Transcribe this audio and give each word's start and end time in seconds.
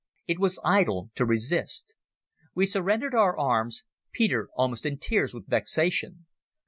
It 0.25 0.39
was 0.39 0.57
idle 0.65 1.11
to 1.13 1.25
resist. 1.27 1.93
We 2.55 2.65
surrendered 2.65 3.13
our 3.13 3.37
arms, 3.37 3.83
Peter 4.11 4.49
almost 4.55 4.83
in 4.83 4.97
tears 4.97 5.31
with 5.31 5.45
vexation. 5.47 6.25